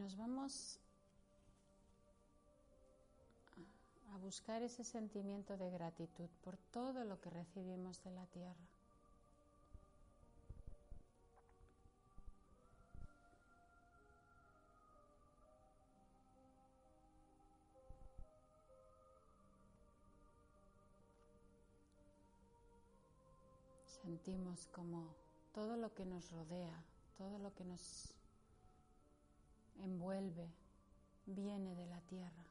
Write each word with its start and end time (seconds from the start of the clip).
nos 0.00 0.16
vamos 0.16 0.78
a 4.14 4.16
buscar 4.16 4.62
ese 4.62 4.82
sentimiento 4.82 5.58
de 5.58 5.70
gratitud 5.70 6.30
por 6.42 6.56
todo 6.56 7.04
lo 7.04 7.20
que 7.20 7.28
recibimos 7.28 8.02
de 8.02 8.10
la 8.12 8.24
tierra. 8.28 8.66
Sentimos 23.84 24.66
como 24.68 25.14
todo 25.52 25.76
lo 25.76 25.92
que 25.92 26.06
nos 26.06 26.30
rodea, 26.30 26.82
todo 27.18 27.38
lo 27.38 27.54
que 27.54 27.64
nos 27.66 28.14
envuelve, 29.84 30.48
viene 31.26 31.74
de 31.74 31.86
la 31.86 32.00
tierra. 32.02 32.44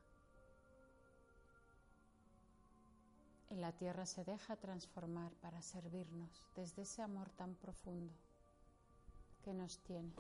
Y 3.49 3.55
la 3.55 3.71
tierra 3.71 4.05
se 4.05 4.23
deja 4.23 4.55
transformar 4.57 5.31
para 5.41 5.61
servirnos 5.61 6.45
desde 6.55 6.83
ese 6.83 7.01
amor 7.01 7.29
tan 7.31 7.55
profundo 7.55 8.13
que 9.43 9.53
nos 9.53 9.79
tiene. 9.79 10.13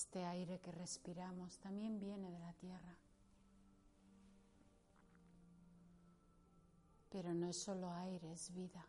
Este 0.00 0.24
aire 0.24 0.60
que 0.60 0.70
respiramos 0.70 1.58
también 1.58 1.98
viene 1.98 2.30
de 2.30 2.38
la 2.38 2.52
tierra. 2.52 2.96
Pero 7.10 7.34
no 7.34 7.48
es 7.48 7.60
solo 7.60 7.92
aire, 7.92 8.30
es 8.30 8.54
vida. 8.54 8.86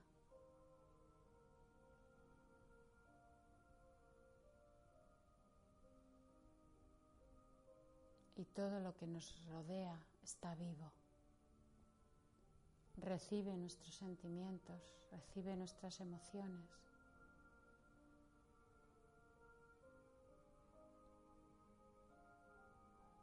Y 8.35 8.45
todo 8.45 8.79
lo 8.79 8.95
que 8.95 9.07
nos 9.07 9.35
rodea 9.47 9.99
está 10.21 10.53
vivo. 10.53 10.91
Recibe 12.97 13.57
nuestros 13.57 13.95
sentimientos, 13.95 14.79
recibe 15.09 15.55
nuestras 15.55 16.01
emociones. 16.01 16.69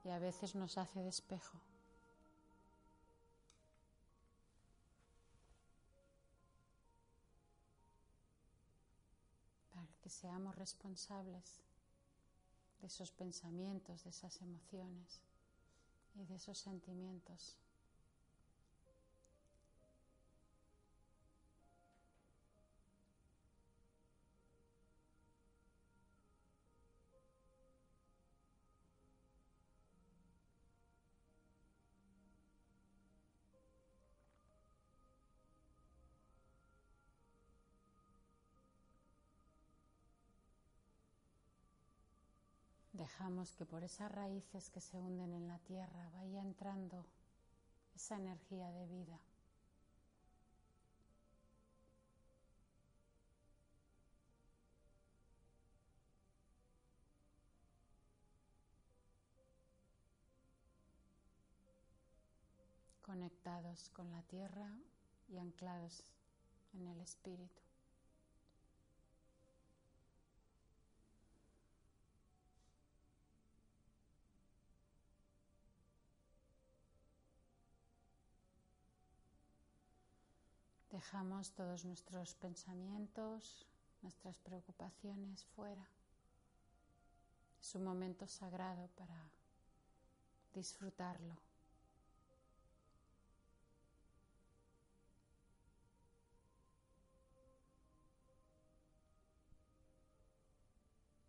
Y 0.07 0.11
a 0.11 0.21
veces 0.21 0.55
nos 0.55 0.79
hace 0.79 1.03
despejo. 1.03 1.59
Para 9.75 9.93
que 10.01 10.09
seamos 10.09 10.55
responsables 10.55 11.61
de 12.81 12.87
esos 12.87 13.11
pensamientos, 13.11 14.05
de 14.05 14.11
esas 14.11 14.41
emociones 14.43 15.21
y 16.15 16.25
de 16.25 16.37
esos 16.37 16.57
sentimientos. 16.57 17.57
Dejamos 43.19 43.57
que 43.57 43.65
por 43.65 43.83
esas 43.83 44.13
raíces 44.13 44.69
que 44.69 44.83
se 44.83 44.99
hunden 44.99 45.33
en 45.33 45.49
la 45.49 45.59
tierra 45.61 46.11
vaya 46.13 46.43
entrando 46.43 47.07
esa 47.95 48.17
energía 48.17 48.71
de 48.71 48.87
vida. 48.87 49.19
conectados 63.01 63.89
con 63.91 64.11
la 64.11 64.21
tierra 64.25 64.69
y 65.29 65.39
anclados 65.39 66.05
en 66.75 66.87
el 66.89 67.01
espíritu. 67.01 67.66
Dejamos 80.97 81.51
todos 81.51 81.85
nuestros 81.85 82.35
pensamientos, 82.37 83.67
nuestras 84.01 84.39
preocupaciones 84.39 85.45
fuera. 85.55 85.87
Es 87.61 87.75
un 87.75 87.85
momento 87.85 88.27
sagrado 88.27 88.89
para 88.97 89.31
disfrutarlo. 90.55 91.37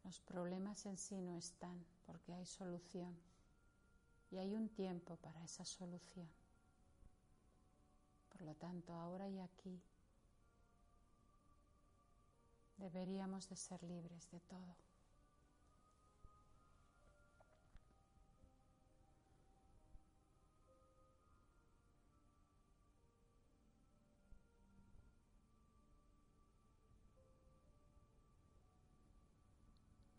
Los 0.06 0.22
problemas 0.22 0.86
en 0.86 0.98
sí 0.98 1.20
no 1.20 1.36
están 1.36 1.86
porque 2.06 2.32
hay 2.32 2.46
solución 2.46 3.14
y 4.32 4.38
hay 4.38 4.56
un 4.56 4.70
tiempo 4.70 5.18
para 5.18 5.44
esa 5.44 5.66
solución. 5.66 6.47
Por 8.38 8.46
lo 8.46 8.54
tanto, 8.54 8.94
ahora 8.94 9.28
y 9.28 9.40
aquí 9.40 9.82
deberíamos 12.78 13.50
de 13.50 13.56
ser 13.56 13.82
libres 13.82 14.30
de 14.30 14.40
todo. 14.42 14.76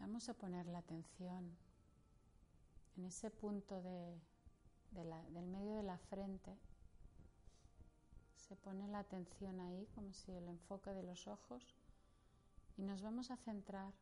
Vamos 0.01 0.28
a 0.28 0.34
poner 0.34 0.67
la 0.67 0.78
atención 0.78 1.57
en 2.97 3.05
ese 3.05 3.31
punto 3.31 3.81
de, 3.81 4.21
del 4.91 5.47
medio 5.47 5.77
de 5.77 5.84
la 5.84 5.99
frente 5.99 6.59
se 8.48 8.56
pone 8.56 8.88
la 8.88 9.00
atención 9.00 9.60
ahí 9.60 9.86
como 9.94 10.14
si 10.14 10.32
el 10.32 10.48
enfoque 10.48 10.91
de 10.94 11.03
los 11.03 11.28
ojos 11.28 11.76
y 12.78 12.82
nos 12.82 13.03
vamos 13.03 13.31
a 13.31 13.36
centrar 13.36 13.92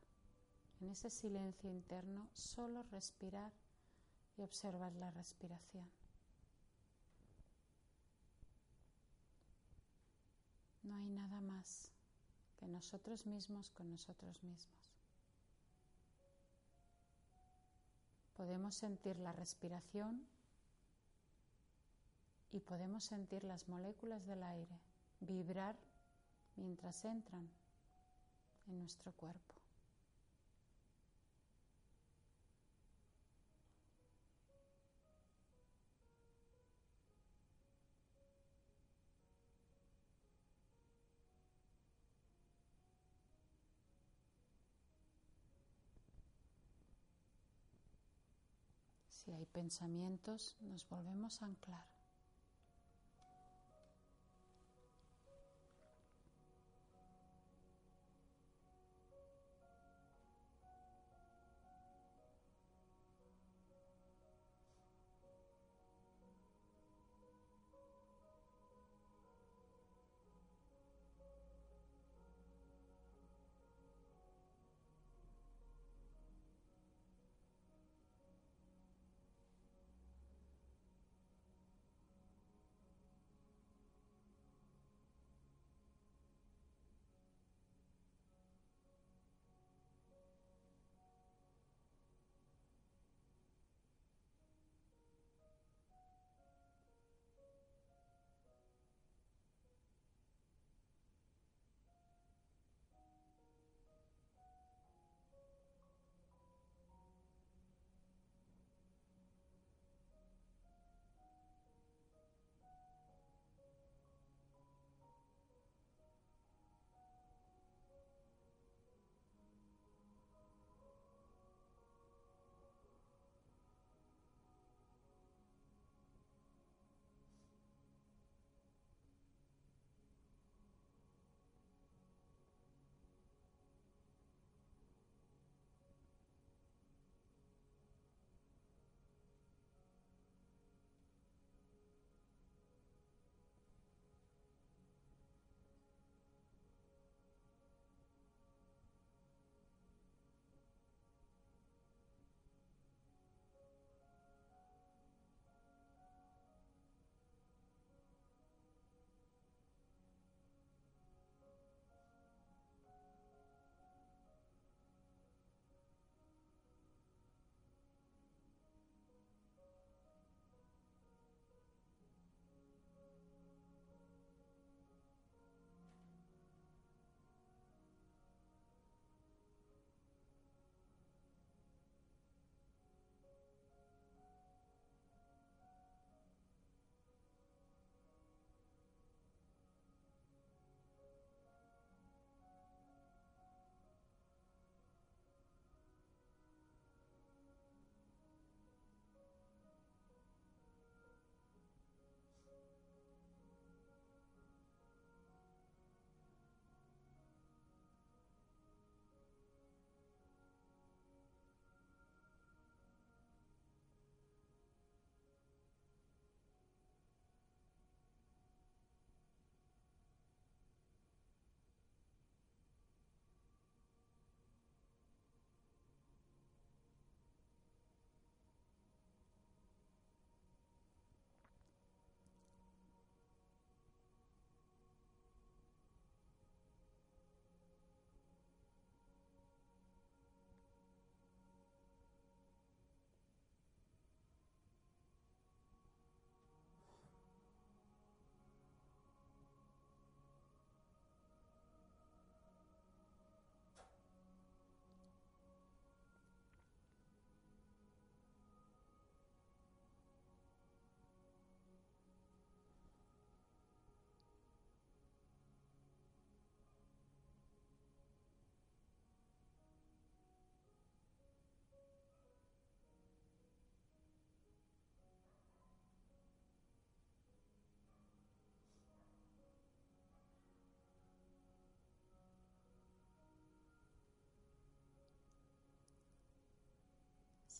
en 0.79 0.89
ese 0.89 1.09
silencio 1.09 1.69
interno, 1.69 2.29
solo 2.31 2.83
respirar 2.83 3.51
y 4.37 4.43
observar 4.43 4.93
la 4.93 5.11
respiración. 5.11 5.89
No 10.83 10.95
hay 10.95 11.09
nada 11.09 11.41
más 11.41 11.91
que 12.55 12.67
nosotros 12.67 13.25
mismos 13.25 13.69
con 13.71 13.91
nosotros 13.91 14.41
mismos. 14.43 14.93
Podemos 18.37 18.75
sentir 18.75 19.17
la 19.17 19.33
respiración 19.33 20.25
y 22.51 22.59
podemos 22.59 23.03
sentir 23.03 23.43
las 23.43 23.67
moléculas 23.67 24.25
del 24.25 24.43
aire 24.43 24.79
vibrar 25.19 25.75
mientras 26.55 27.03
entran 27.05 27.49
en 28.67 28.79
nuestro 28.79 29.11
cuerpo. 29.13 29.55
Si 49.09 49.33
hay 49.33 49.45
pensamientos, 49.45 50.55
nos 50.61 50.87
volvemos 50.87 51.41
a 51.41 51.47
anclar. 51.47 51.96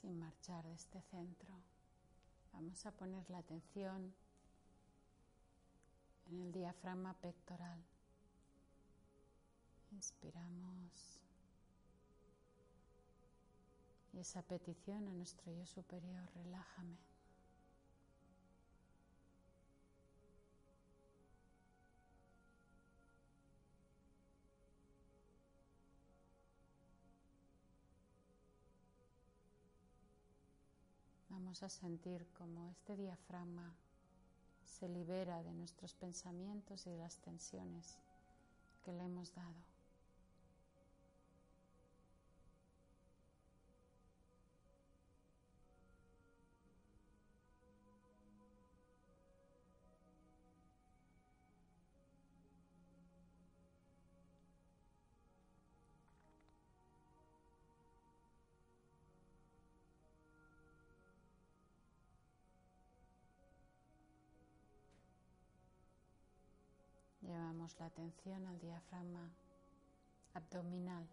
Sin 0.01 0.19
marchar 0.19 0.63
de 0.63 0.73
este 0.73 1.01
centro. 1.01 1.53
Vamos 2.53 2.85
a 2.85 2.91
poner 2.91 3.27
la 3.29 3.39
atención 3.39 4.13
en 6.29 6.39
el 6.39 6.51
diafragma 6.51 7.13
pectoral. 7.15 7.83
Inspiramos. 9.91 11.19
Y 14.13 14.19
esa 14.19 14.41
petición 14.43 15.07
a 15.07 15.13
nuestro 15.13 15.51
yo 15.51 15.65
superior, 15.65 16.29
relájame. 16.35 16.97
Vamos 31.47 31.63
a 31.63 31.69
sentir 31.69 32.27
como 32.33 32.67
este 32.67 32.97
diafragma 32.97 33.73
se 34.65 34.89
libera 34.89 35.41
de 35.43 35.53
nuestros 35.53 35.93
pensamientos 35.95 36.85
y 36.85 36.89
de 36.89 36.97
las 36.97 37.19
tensiones 37.19 37.97
que 38.83 38.91
le 38.91 39.05
hemos 39.05 39.33
dado. 39.33 39.66
La 67.75 67.87
atención 67.87 68.47
al 68.47 68.59
diafragma 68.59 69.29
abdominal. 70.33 71.05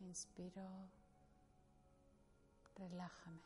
Inspiro, 0.00 0.68
relájame. 2.76 3.38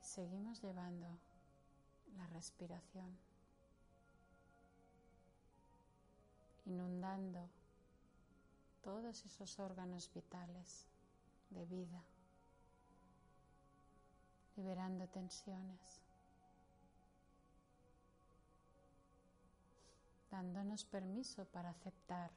Y 0.00 0.04
seguimos 0.04 0.60
llevando 0.60 1.06
la 2.18 2.26
respiración, 2.26 3.16
inundando 6.66 7.48
todos 8.82 9.24
esos 9.24 9.58
órganos 9.60 10.12
vitales 10.12 10.86
de 11.50 11.64
vida 11.66 12.02
liberando 14.62 15.08
tensiones, 15.08 16.00
dándonos 20.30 20.84
permiso 20.84 21.44
para 21.46 21.70
aceptar 21.70 22.30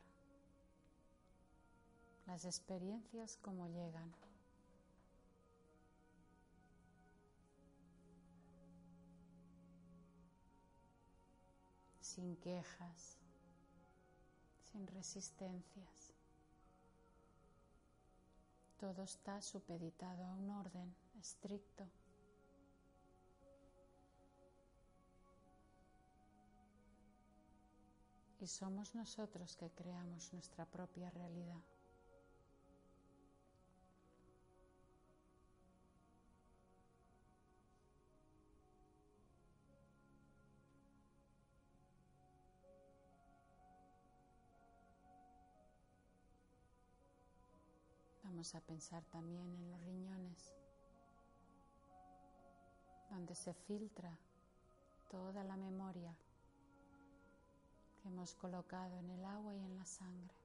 las 2.26 2.46
experiencias 2.46 3.38
como 3.44 3.68
llegan. 3.68 4.12
sin 12.02 12.38
quejas, 12.38 13.18
sin 14.72 14.88
resistencias. 14.88 16.14
Todo 18.80 19.04
está 19.04 19.42
supeditado 19.42 20.24
a 20.24 20.32
un 20.32 20.50
orden 20.50 20.96
estricto. 21.20 21.86
Y 28.46 28.48
somos 28.48 28.94
nosotros 28.94 29.56
que 29.56 29.72
creamos 29.72 30.32
nuestra 30.32 30.68
propia 30.68 31.10
realidad. 31.10 31.64
Vamos 48.26 48.54
a 48.54 48.62
pensar 48.62 49.04
también 49.06 49.52
en 49.56 49.72
los 49.72 49.84
riñones, 49.86 50.54
donde 53.10 53.34
se 53.34 53.56
filtra 53.56 54.16
toda 55.10 55.44
la 55.44 55.58
memoria 55.58 56.16
hemos 58.06 58.36
colocado 58.36 58.98
en 59.00 59.10
el 59.10 59.26
agua 59.26 59.56
y 59.56 59.64
en 59.64 59.76
la 59.76 59.86
sangre. 59.86 60.45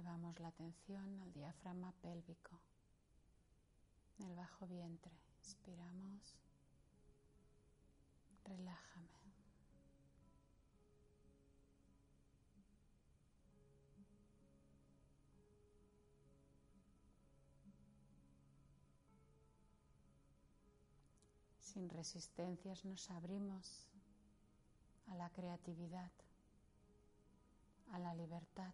Llevamos 0.00 0.40
la 0.40 0.48
atención 0.48 1.20
al 1.20 1.30
diafragma 1.34 1.92
pélvico, 2.00 2.58
el 4.20 4.34
bajo 4.34 4.66
vientre. 4.66 5.12
Inspiramos, 5.44 6.38
relájame. 8.46 9.08
Sin 21.60 21.90
resistencias 21.90 22.86
nos 22.86 23.10
abrimos 23.10 23.86
a 25.08 25.14
la 25.16 25.28
creatividad, 25.28 26.10
a 27.92 27.98
la 27.98 28.14
libertad 28.14 28.72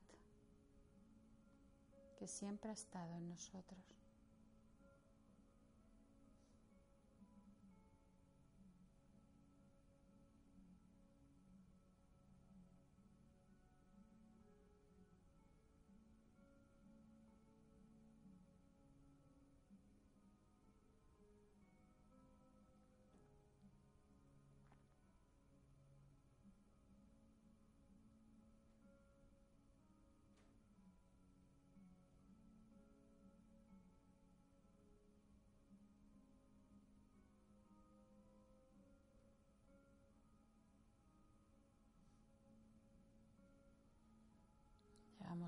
que 2.16 2.26
siempre 2.26 2.70
ha 2.70 2.74
estado 2.74 3.14
en 3.16 3.28
nosotros. 3.28 3.95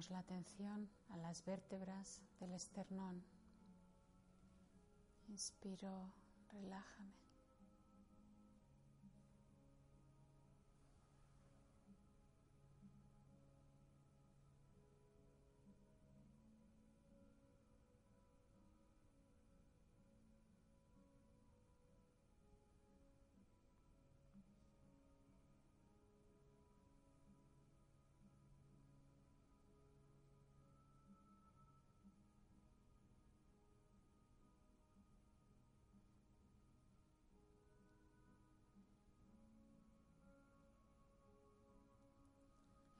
La 0.07 0.21
atención 0.21 0.88
a 1.09 1.17
las 1.17 1.45
vértebras 1.45 2.23
del 2.38 2.52
esternón. 2.55 3.25
Inspiro, 5.26 6.12
relájame. 6.52 7.27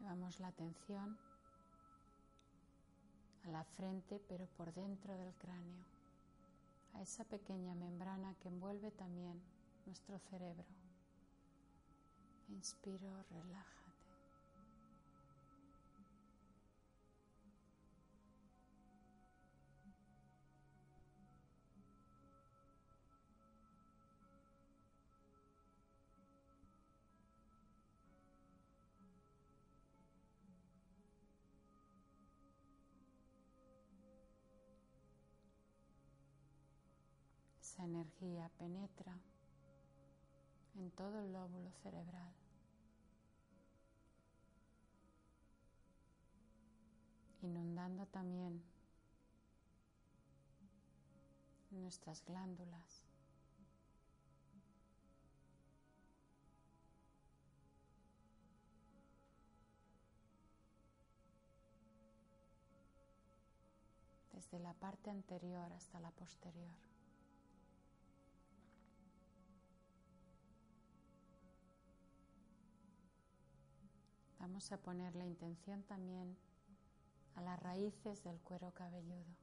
Llevamos 0.09 0.41
la 0.41 0.49
atención 0.49 1.19
a 3.45 3.50
la 3.50 3.62
frente, 3.62 4.19
pero 4.27 4.47
por 4.57 4.73
dentro 4.73 5.15
del 5.19 5.35
cráneo, 5.35 5.85
a 6.95 7.03
esa 7.03 7.25
pequeña 7.25 7.75
membrana 7.75 8.35
que 8.41 8.49
envuelve 8.49 8.91
también 8.91 9.38
nuestro 9.85 10.19
cerebro. 10.31 10.65
Inspiro, 12.49 13.23
relaja. 13.29 13.77
Esa 37.78 37.85
energía 37.85 38.50
penetra 38.58 39.16
en 40.75 40.90
todo 40.90 41.20
el 41.20 41.32
lóbulo 41.32 41.70
cerebral. 41.85 42.35
inundando 47.40 48.04
también 48.06 48.61
nuestras 51.70 52.25
glándulas. 52.25 53.04
desde 64.32 64.58
la 64.58 64.75
parte 64.75 65.11
anterior 65.11 65.73
hasta 65.73 66.00
la 66.00 66.11
posterior. 66.11 66.88
Vamos 74.49 74.73
a 74.73 74.78
poner 74.78 75.14
la 75.14 75.26
intención 75.26 75.83
también 75.83 76.35
a 77.35 77.43
las 77.43 77.61
raíces 77.61 78.25
del 78.25 78.40
cuero 78.40 78.73
cabelludo. 78.73 79.37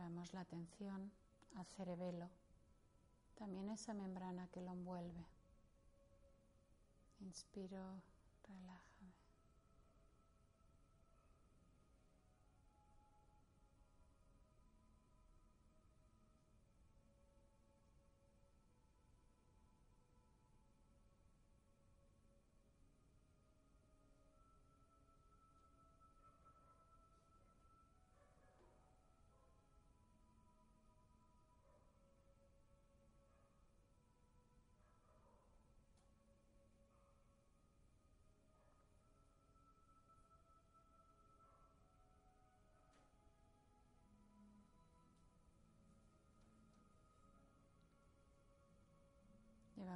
Llevamos 0.00 0.32
la 0.32 0.40
atención 0.40 1.12
al 1.56 1.66
cerebelo, 1.76 2.30
también 3.34 3.68
esa 3.68 3.92
membrana 3.92 4.48
que 4.48 4.62
lo 4.62 4.70
envuelve. 4.70 5.26
Inspiro, 7.20 8.00
relájame. 8.48 9.19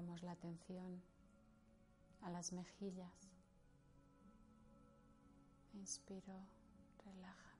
Llevamos 0.04 0.22
la 0.22 0.32
atención 0.32 1.02
a 2.20 2.28
las 2.28 2.52
mejillas. 2.52 3.30
Inspiro, 5.72 6.46
relaja. 7.06 7.53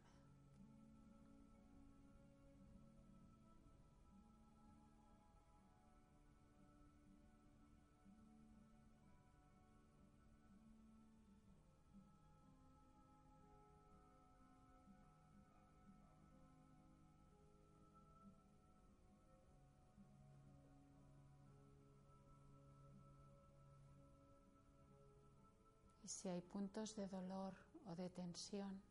Y 26.04 26.08
si 26.08 26.28
hay 26.28 26.42
puntos 26.42 26.94
de 26.96 27.08
dolor 27.08 27.54
o 27.86 27.96
de 27.96 28.10
tensión, 28.10 28.82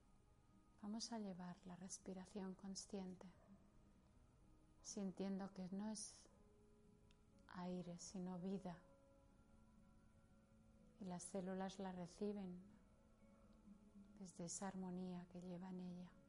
vamos 0.82 1.12
a 1.12 1.20
llevar 1.20 1.56
la 1.66 1.76
respiración 1.76 2.56
consciente, 2.56 3.28
sintiendo 4.82 5.54
que 5.54 5.70
no 5.72 5.88
es 5.90 6.16
aire, 7.56 7.96
sino 8.00 8.40
vida. 8.40 8.76
Y 11.02 11.06
las 11.06 11.22
células 11.22 11.78
la 11.78 11.92
reciben 11.92 12.60
desde 14.20 14.46
esa 14.46 14.70
armonía 14.70 15.24
que 15.32 15.42
lleva 15.42 15.70
en 15.70 15.82
ella. 15.82 16.23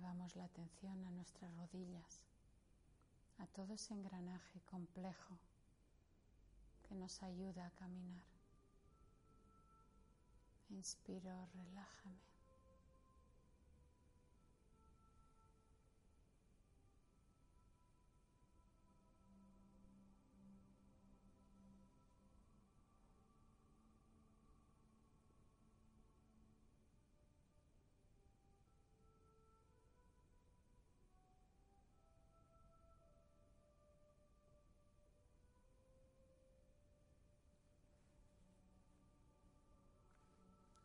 Llevamos 0.00 0.34
la 0.34 0.44
atención 0.44 1.04
a 1.04 1.10
nuestras 1.10 1.54
rodillas, 1.56 2.24
a 3.36 3.46
todo 3.48 3.74
ese 3.74 3.92
engranaje 3.92 4.62
complejo 4.62 5.38
que 6.88 6.94
nos 6.94 7.22
ayuda 7.22 7.66
a 7.66 7.70
caminar. 7.72 8.24
Inspiro, 10.70 11.46
relájame. 11.52 12.39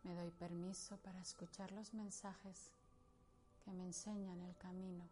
Me 0.06 0.14
doy 0.14 0.30
permiso 0.30 0.98
para 0.98 1.20
escuchar 1.20 1.72
los 1.72 1.96
mensajes 1.96 2.72
que 3.64 3.72
me 3.72 3.86
enseñan 3.86 4.40
el 4.44 4.56
camino. 4.56 5.10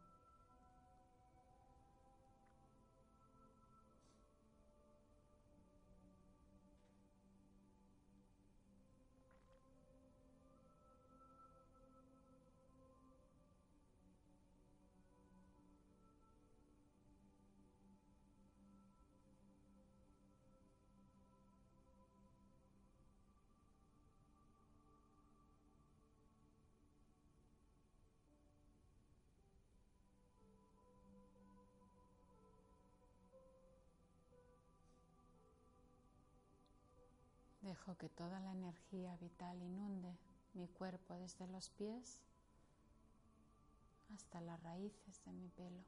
Dejo 37.74 37.98
que 37.98 38.08
toda 38.08 38.40
la 38.40 38.52
energía 38.52 39.18
vital 39.18 39.60
inunde 39.60 40.16
mi 40.54 40.68
cuerpo 40.68 41.16
desde 41.16 41.48
los 41.48 41.72
pies 41.72 42.22
hasta 44.14 44.40
las 44.42 44.62
raíces 44.62 45.26
de 45.26 45.32
mi 45.32 45.50
pelo. 45.50 45.84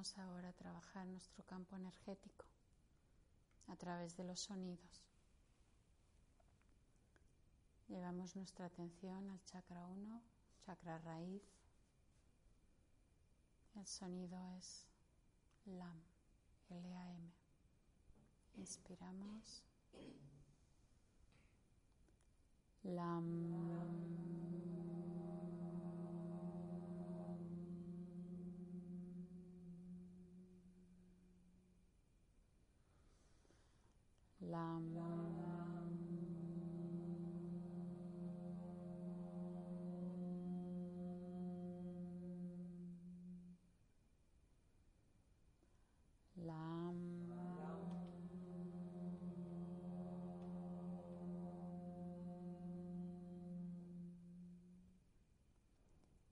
Vamos 0.00 0.16
ahora 0.16 0.48
a 0.48 0.52
trabajar 0.54 1.06
nuestro 1.08 1.44
campo 1.44 1.76
energético 1.76 2.46
a 3.66 3.76
través 3.76 4.16
de 4.16 4.24
los 4.24 4.40
sonidos. 4.40 5.04
Llevamos 7.86 8.34
nuestra 8.34 8.64
atención 8.64 9.28
al 9.28 9.44
chakra 9.44 9.86
1, 9.86 10.22
chakra 10.64 10.96
raíz. 11.00 11.42
El 13.74 13.86
sonido 13.86 14.38
es 14.56 14.86
LAM, 15.66 16.00
L-A-M. 16.70 17.30
Inspiramos. 18.56 19.62
LAM. 22.84 24.19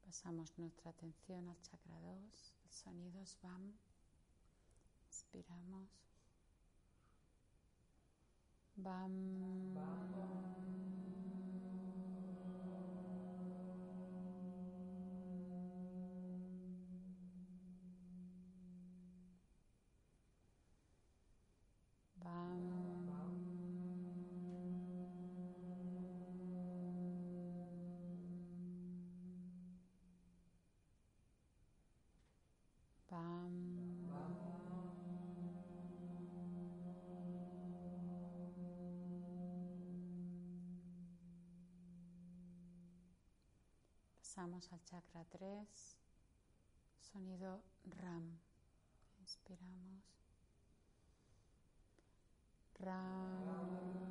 Pasamos 0.03 0.59
nuestra 0.59 0.91
atención 0.91 1.49
al 1.49 1.61
chakra 1.63 2.01
2, 2.01 2.55
el 2.65 2.73
sonido 2.73 3.23
es 3.23 3.39
BAM. 3.41 3.73
Inspiramos. 5.07 6.08
Bam. 8.85 9.13
Bam. 9.75 10.58
Pasamos 44.39 44.73
al 44.73 44.85
chakra 44.85 45.25
3, 45.25 45.97
sonido 47.01 47.61
RAM. 47.87 48.39
Inspiramos. 49.19 50.05
RAM. 52.79 54.08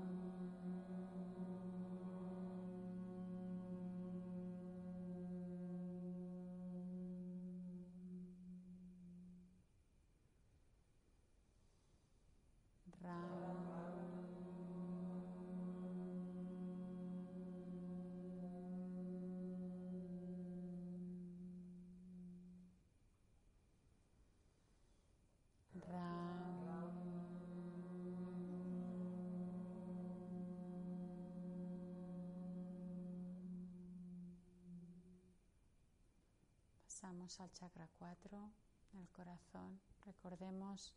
Pasamos 36.99 37.39
al 37.41 37.51
chakra 37.51 37.87
4, 37.99 38.51
el 38.95 39.07
corazón. 39.09 39.79
Recordemos 40.03 40.95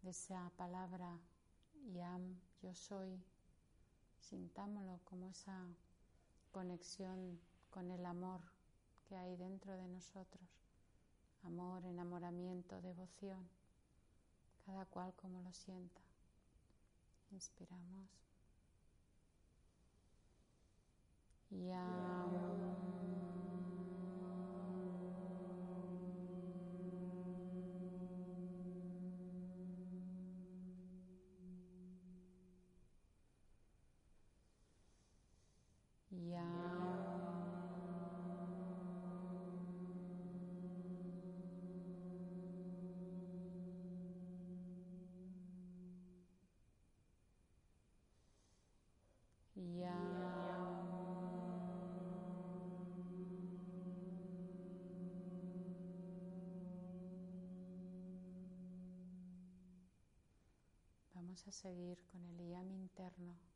de 0.00 0.12
esa 0.12 0.50
palabra 0.56 1.20
Yam, 1.92 2.40
yo 2.62 2.74
soy. 2.74 3.22
Sintámoslo 4.18 4.98
como 5.04 5.28
esa 5.28 5.66
conexión 6.52 7.38
con 7.68 7.90
el 7.90 8.06
amor 8.06 8.40
que 9.04 9.14
hay 9.14 9.36
dentro 9.36 9.76
de 9.76 9.88
nosotros. 9.88 10.48
Amor, 11.42 11.84
enamoramiento, 11.84 12.80
devoción. 12.80 13.46
Cada 14.64 14.86
cual 14.86 15.12
como 15.16 15.42
lo 15.42 15.52
sienta. 15.52 16.00
Inspiramos. 17.30 18.08
Yam. 21.50 22.89
Vamos 61.20 61.46
a 61.46 61.52
seguir 61.52 61.98
con 62.10 62.24
el 62.24 62.40
IAM 62.40 62.72
interno. 62.72 63.49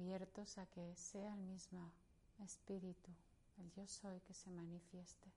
Abiertos 0.00 0.58
a 0.58 0.66
que 0.66 0.94
sea 0.94 1.34
el 1.34 1.40
mismo 1.40 1.92
espíritu, 2.38 3.10
el 3.58 3.68
yo 3.72 3.84
soy 3.88 4.20
que 4.20 4.32
se 4.32 4.48
manifieste. 4.48 5.28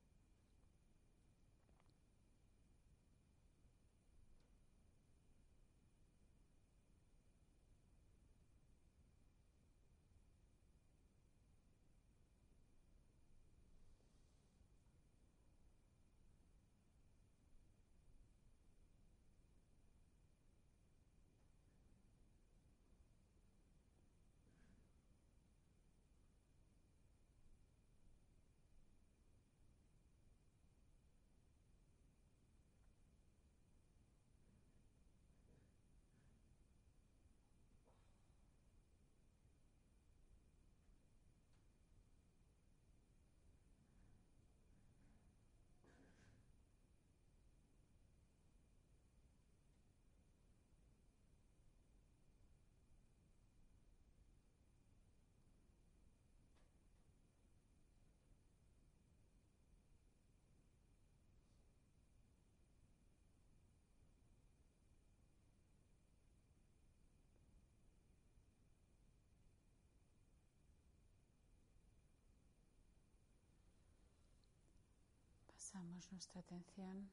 Pasamos 75.82 76.12
nuestra 76.12 76.41
atención 76.41 77.10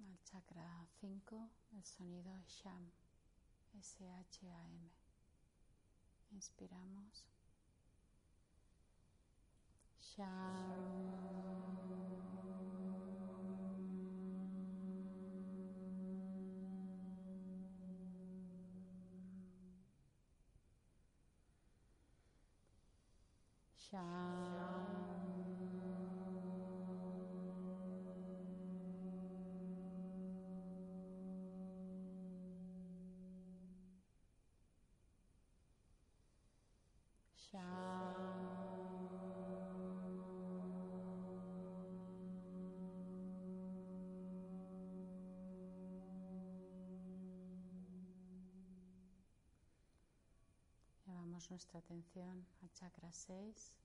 al 0.00 0.22
chakra 0.22 0.86
5, 1.00 1.48
el 1.72 1.82
sonido 1.82 2.30
Sham, 2.46 2.90
S-H-A-M. 3.80 4.90
Inspiramos. 6.30 7.24
Sham. 23.78 25.15
Llevamos 51.36 51.50
nuestra 51.50 51.80
atención 51.80 52.46
al 52.62 52.72
chakra 52.72 53.12
6, 53.12 53.76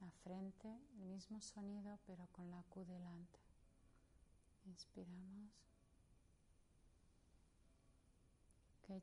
la 0.00 0.12
frente, 0.22 0.68
el 1.00 1.08
mismo 1.08 1.40
sonido 1.40 1.98
pero 2.06 2.28
con 2.30 2.48
la 2.52 2.62
Q 2.68 2.84
delante. 2.84 3.40
Inspiramos. 4.64 5.50
Que 8.86 9.02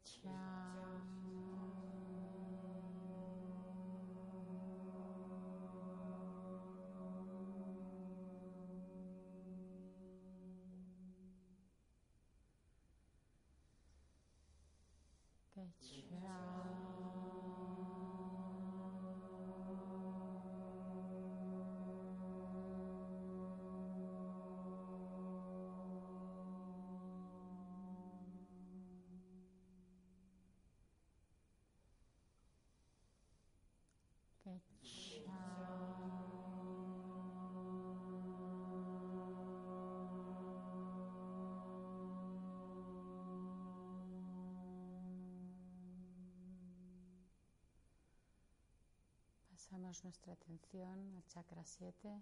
Pasamos 49.50 50.04
nuestra 50.04 50.34
atención 50.34 51.16
al 51.16 51.26
chakra 51.26 51.66
7 51.66 52.22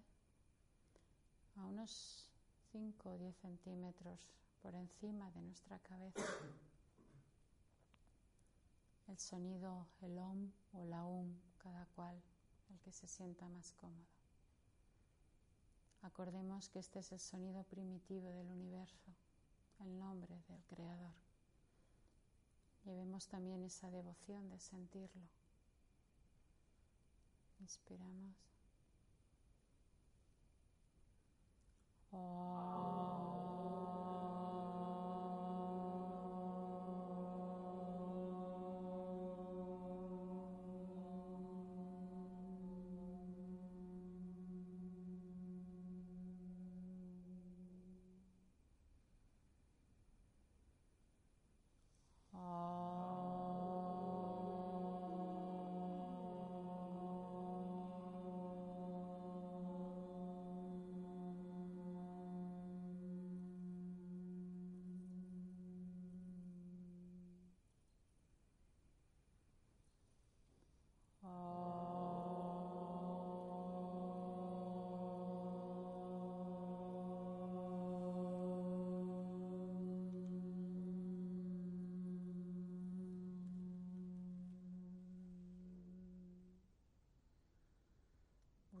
a 1.56 1.64
unos 1.66 2.26
5 2.72 3.10
o 3.10 3.18
10 3.18 3.36
centímetros 3.36 4.32
por 4.62 4.74
encima 4.74 5.30
de 5.32 5.42
nuestra 5.42 5.78
cabeza. 5.80 6.24
El 9.08 9.18
sonido, 9.18 9.86
el 10.00 10.16
om 10.16 10.50
o 10.72 10.84
la 10.86 11.04
um, 11.04 11.38
cada 11.64 11.86
cual, 11.96 12.14
el 12.70 12.78
que 12.80 12.92
se 12.92 13.08
sienta 13.08 13.48
más 13.48 13.72
cómodo. 13.72 14.04
Acordemos 16.02 16.68
que 16.68 16.78
este 16.78 16.98
es 16.98 17.10
el 17.12 17.18
sonido 17.18 17.64
primitivo 17.64 18.28
del 18.30 18.50
universo, 18.50 19.10
el 19.80 19.98
nombre 19.98 20.38
del 20.48 20.62
Creador. 20.66 21.14
Llevemos 22.84 23.26
también 23.26 23.64
esa 23.64 23.90
devoción 23.90 24.50
de 24.50 24.60
sentirlo. 24.60 25.22
Inspiramos. 27.60 28.36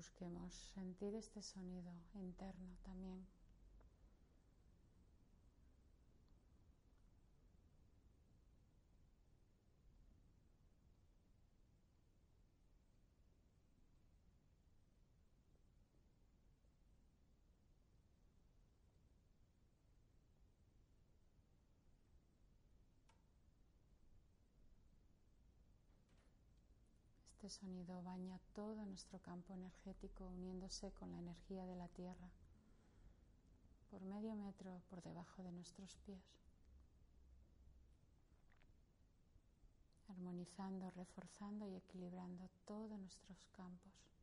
Busquemos 0.04 0.52
sentir 0.74 1.14
este 1.14 1.40
sonido 1.42 1.90
interno 2.12 2.76
también 2.82 3.26
Este 27.43 27.43
sonido 27.54 28.02
baña 28.02 28.40
todo 28.52 28.84
nuestro 28.84 29.18
campo 29.20 29.54
energético 29.54 30.26
uniéndose 30.26 30.90
con 30.92 31.12
la 31.12 31.18
energía 31.18 31.64
de 31.66 31.76
la 31.76 31.88
tierra 31.88 32.28
por 33.90 34.02
medio 34.02 34.34
metro 34.34 34.82
por 34.90 35.00
debajo 35.02 35.44
de 35.44 35.52
nuestros 35.52 35.94
pies. 36.04 36.24
Armonizando, 40.08 40.90
reforzando 40.90 41.68
y 41.68 41.76
equilibrando 41.76 42.50
todos 42.66 42.98
nuestros 42.98 43.38
campos. 43.52 44.13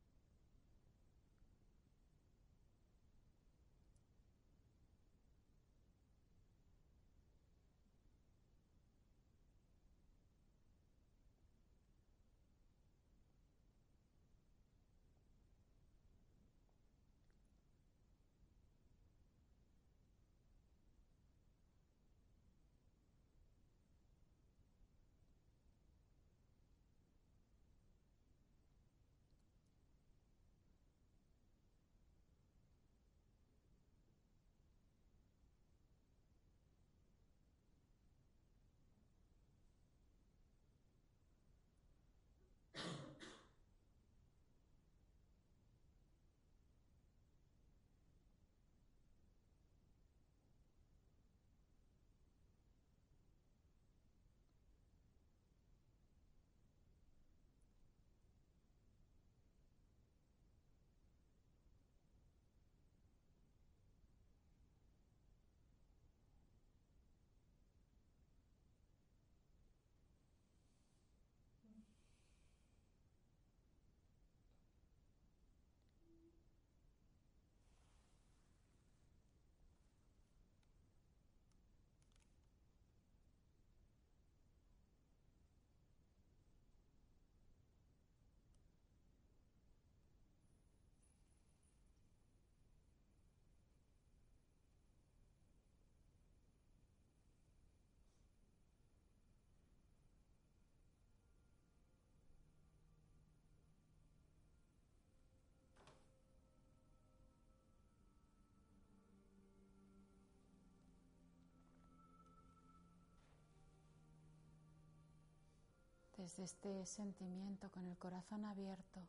Desde 116.22 116.44
este 116.44 116.86
sentimiento 116.86 117.72
con 117.72 117.88
el 117.88 117.98
corazón 117.98 118.46
abierto. 118.46 119.02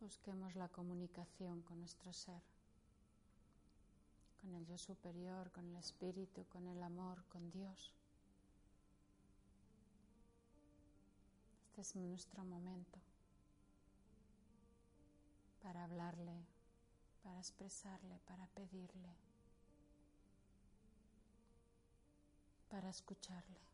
Busquemos 0.00 0.56
la 0.56 0.66
comunicación 0.68 1.62
con 1.62 1.78
nuestro 1.78 2.12
ser, 2.12 2.42
con 4.40 4.52
el 4.52 4.66
yo 4.66 4.78
superior, 4.78 5.52
con 5.52 5.64
el 5.68 5.76
espíritu, 5.76 6.44
con 6.46 6.66
el 6.66 6.82
amor, 6.82 7.22
con 7.28 7.48
Dios. 7.52 7.92
Este 11.68 11.82
es 11.82 11.94
nuestro 11.94 12.42
momento 12.42 12.98
para 15.62 15.84
hablarle, 15.84 16.34
para 17.22 17.38
expresarle, 17.38 18.18
para 18.26 18.48
pedirle. 18.48 19.29
Para 22.70 22.88
escucharle. 22.88 23.69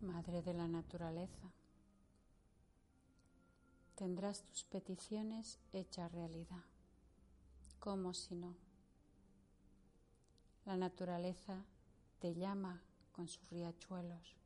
Madre 0.00 0.40
de 0.40 0.54
la 0.54 0.66
naturaleza, 0.66 1.52
tendrás 3.96 4.42
tus 4.44 4.64
peticiones 4.64 5.58
hechas 5.74 6.10
realidad, 6.10 6.64
como 7.78 8.14
si 8.14 8.34
no. 8.34 8.56
La 10.64 10.78
naturaleza 10.78 11.66
te 12.18 12.34
llama 12.34 12.80
con 13.12 13.28
sus 13.28 13.50
riachuelos. 13.50 14.36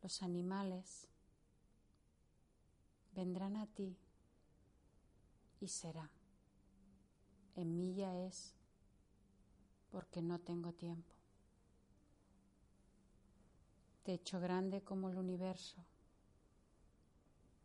Los 0.00 0.22
animales 0.22 1.08
vendrán 3.16 3.56
a 3.56 3.66
ti 3.66 3.96
y 5.60 5.66
será. 5.66 6.08
En 7.56 7.76
mí 7.76 7.94
ya 7.96 8.16
es 8.16 8.54
porque 9.90 10.22
no 10.22 10.38
tengo 10.38 10.72
tiempo. 10.72 11.13
Te 14.04 14.12
hecho 14.12 14.38
grande 14.38 14.82
como 14.82 15.08
el 15.08 15.16
universo 15.16 15.82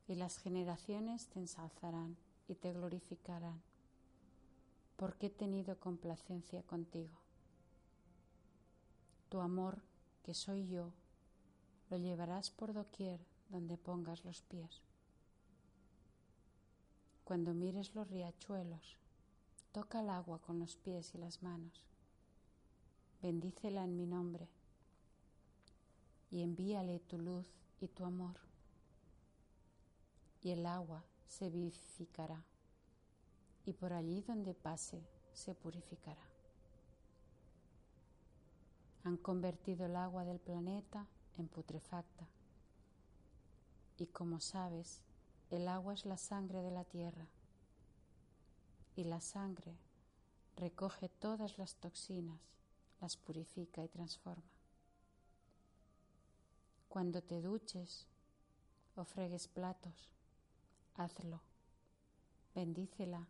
y 0.08 0.16
las 0.16 0.38
generaciones 0.38 1.28
te 1.28 1.40
ensalzarán 1.40 2.16
y 2.48 2.56
te 2.56 2.72
glorificarán 2.72 3.62
porque 4.96 5.28
he 5.28 5.30
tenido 5.30 5.78
complacencia 5.78 6.64
contigo. 6.64 7.20
Tu 9.28 9.42
amor, 9.42 9.82
que 10.24 10.34
soy 10.34 10.66
yo, 10.70 10.94
lo 11.90 11.98
llevarás 11.98 12.52
por 12.52 12.74
doquier 12.74 13.20
donde 13.50 13.78
pongas 13.78 14.24
los 14.24 14.42
pies. 14.42 14.82
Cuando 17.26 17.54
mires 17.54 17.94
los 17.96 18.10
riachuelos, 18.10 18.98
toca 19.74 20.00
el 20.00 20.10
agua 20.10 20.40
con 20.40 20.58
los 20.58 20.78
pies 20.78 21.14
y 21.16 21.18
las 21.18 21.44
manos. 21.44 21.86
Bendícela 23.22 23.84
en 23.84 23.98
mi 23.98 24.06
nombre 24.06 24.48
y 26.32 26.44
envíale 26.44 27.00
tu 27.00 27.18
luz 27.18 27.48
y 27.80 27.88
tu 27.88 28.06
amor. 28.06 28.40
Y 30.42 30.52
el 30.52 30.66
agua 30.66 31.04
se 31.28 31.50
vivificará 31.50 32.46
y 33.66 33.74
por 33.74 33.94
allí 33.94 34.22
donde 34.22 34.54
pase 34.54 35.02
se 35.34 35.54
purificará. 35.54 36.28
Han 39.04 39.18
convertido 39.18 39.86
el 39.86 39.96
agua 39.96 40.26
del 40.26 40.40
planeta 40.40 41.08
en 41.38 41.48
putrefacta. 41.48 42.28
Y 43.98 44.08
como 44.08 44.40
sabes, 44.40 45.02
el 45.50 45.68
agua 45.68 45.94
es 45.94 46.06
la 46.06 46.18
sangre 46.18 46.62
de 46.62 46.72
la 46.72 46.84
tierra. 46.84 47.28
Y 48.96 49.06
la 49.06 49.22
sangre 49.22 49.78
recoge 50.56 51.10
todas 51.10 51.58
las 51.58 51.76
toxinas, 51.76 52.42
las 53.00 53.16
purifica 53.18 53.84
y 53.84 53.88
transforma. 53.88 54.59
Cuando 56.90 57.22
te 57.22 57.40
duches 57.40 58.08
o 58.96 59.06
fregues 59.06 59.48
platos, 59.48 60.10
hazlo, 60.96 61.40
bendícela 62.56 63.28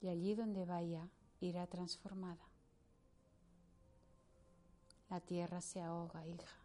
y 0.00 0.08
allí 0.08 0.34
donde 0.34 0.64
vaya 0.64 1.08
irá 1.40 1.66
transformada. 1.66 2.42
La 5.10 5.20
tierra 5.20 5.60
se 5.60 5.82
ahoga, 5.82 6.26
hija. 6.26 6.56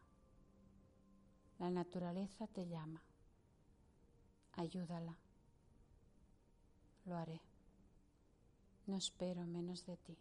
La 1.59 1.69
naturaleza 1.69 2.47
te 2.47 2.65
llama. 2.65 3.01
Ayúdala. 4.53 5.17
Lo 7.05 7.17
haré. 7.17 7.41
No 8.87 8.95
espero 8.95 9.45
menos 9.45 9.85
de 9.85 9.97
ti. 9.97 10.17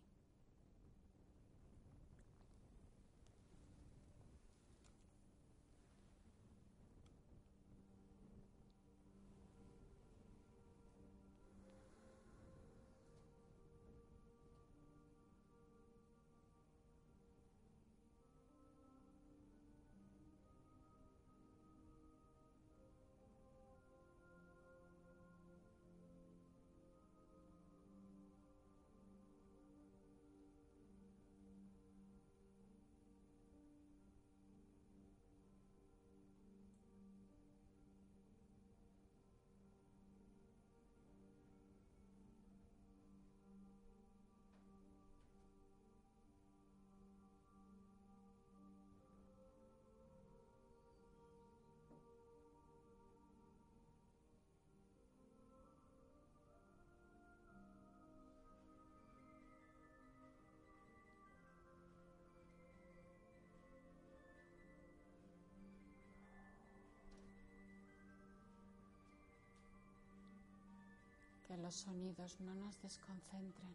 Los 71.59 71.75
sonidos 71.75 72.41
no 72.41 72.55
nos 72.55 72.81
desconcentren. 72.81 73.75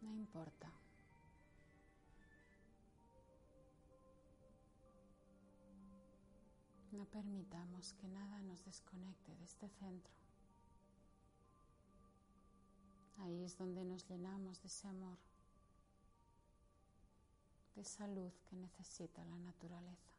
No 0.00 0.12
importa. 0.12 0.70
No 6.92 7.04
permitamos 7.06 7.92
que 7.94 8.08
nada 8.08 8.40
nos 8.42 8.64
desconecte 8.64 9.34
de 9.36 9.44
este 9.44 9.68
centro. 9.68 10.12
Ahí 13.18 13.44
es 13.44 13.56
donde 13.56 13.84
nos 13.84 14.06
llenamos 14.08 14.60
de 14.62 14.68
ese 14.68 14.88
amor, 14.88 15.18
de 17.74 17.84
salud 17.84 18.32
que 18.48 18.56
necesita 18.56 19.24
la 19.24 19.38
naturaleza. 19.38 20.15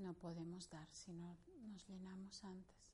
No 0.00 0.14
podemos 0.14 0.70
dar 0.70 0.88
si 0.92 1.12
no 1.12 1.36
nos 1.66 1.86
llenamos 1.86 2.42
antes. 2.42 2.89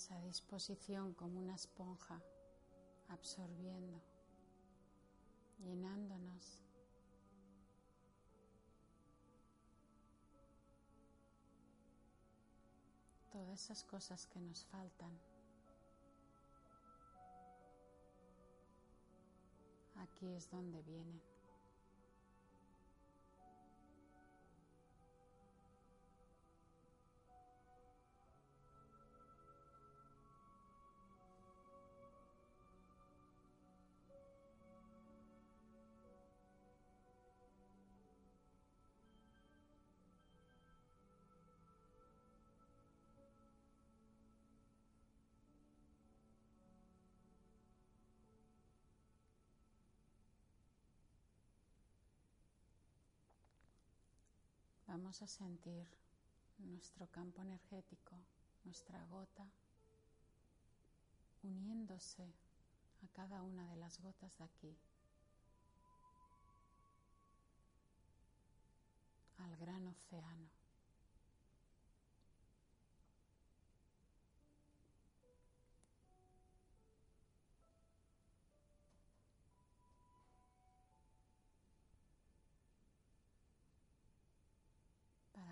Esa 0.00 0.18
disposición 0.22 1.12
como 1.12 1.40
una 1.40 1.54
esponja, 1.54 2.22
absorbiendo, 3.08 4.00
llenándonos. 5.58 6.62
Todas 13.30 13.62
esas 13.62 13.84
cosas 13.84 14.26
que 14.26 14.40
nos 14.40 14.64
faltan. 14.64 15.12
Aquí 19.96 20.32
es 20.32 20.48
donde 20.48 20.80
vienen. 20.80 21.29
Vamos 54.90 55.22
a 55.22 55.28
sentir 55.28 55.86
nuestro 56.58 57.06
campo 57.06 57.42
energético, 57.42 58.16
nuestra 58.64 59.00
gota, 59.04 59.46
uniéndose 61.44 62.24
a 63.04 63.08
cada 63.12 63.40
una 63.44 63.68
de 63.68 63.76
las 63.76 64.00
gotas 64.00 64.36
de 64.36 64.44
aquí, 64.44 64.76
al 69.38 69.56
gran 69.58 69.86
océano. 69.86 70.59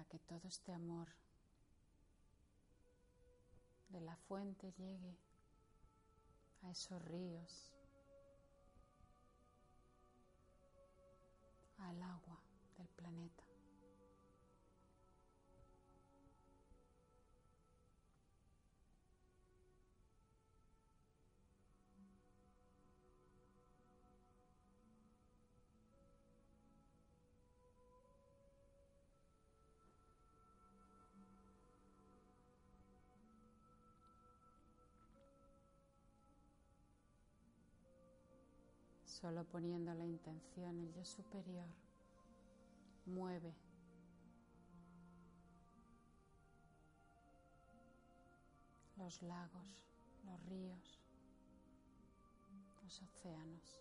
Que 0.09 0.19
todo 0.19 0.49
este 0.49 0.73
amor 0.73 1.09
de 3.91 4.01
la 4.01 4.17
fuente 4.17 4.73
llegue 4.73 5.17
a 6.63 6.71
esos 6.71 7.01
ríos, 7.07 7.73
al 11.79 12.03
agua 12.03 12.41
del 12.77 12.89
planeta. 12.89 13.48
Solo 39.21 39.43
poniendo 39.43 39.93
la 39.95 40.05
intención, 40.05 40.79
el 40.79 40.93
yo 40.95 41.05
superior 41.05 41.67
mueve 43.05 43.53
los 48.97 49.21
lagos, 49.23 49.91
los 50.25 50.41
ríos, 50.47 51.01
los 52.85 53.03
océanos. 53.03 53.81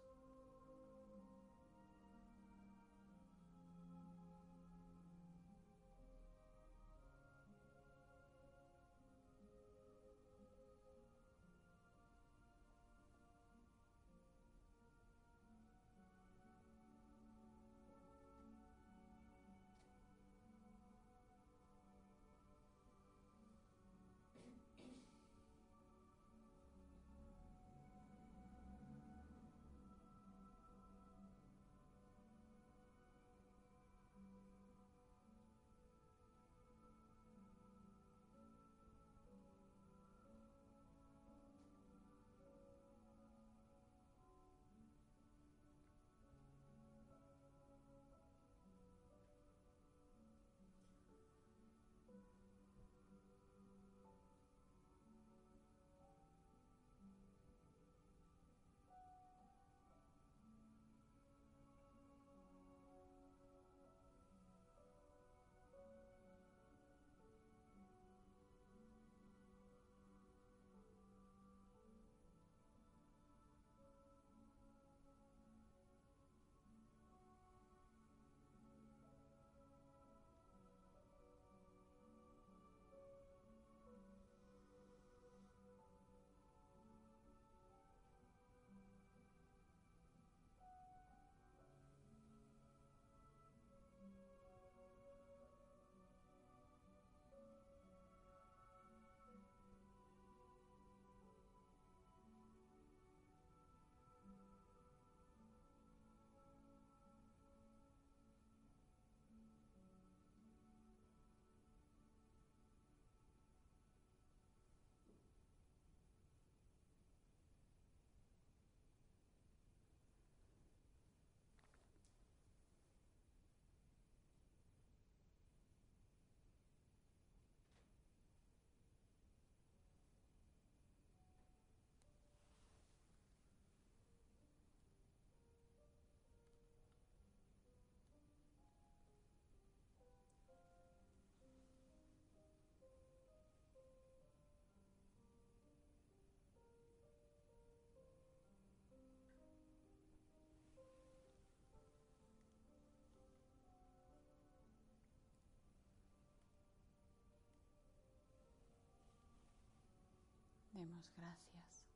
Demos 160.77 161.09
gracias 161.17 161.87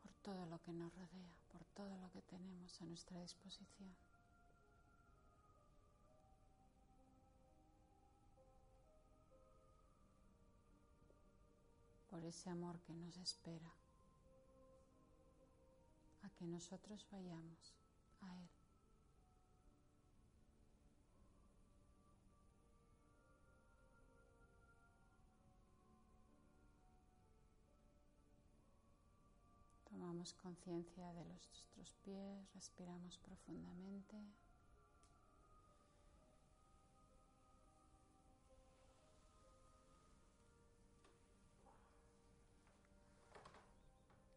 por 0.00 0.12
todo 0.22 0.46
lo 0.46 0.62
que 0.62 0.72
nos 0.72 0.94
rodea, 0.94 1.34
por 1.50 1.64
todo 1.74 1.98
lo 1.98 2.08
que 2.12 2.22
tenemos 2.22 2.80
a 2.80 2.84
nuestra 2.84 3.20
disposición. 3.20 3.96
Por 12.10 12.24
ese 12.24 12.48
amor 12.48 12.78
que 12.82 12.94
nos 12.94 13.16
espera 13.16 13.74
a 16.22 16.30
que 16.30 16.44
nosotros 16.46 17.04
vayamos 17.10 17.74
a 18.20 18.32
Él. 18.36 18.63
Conciencia 30.32 31.12
de 31.12 31.24
nuestros 31.26 31.94
pies, 32.02 32.54
respiramos 32.54 33.18
profundamente. 33.18 34.16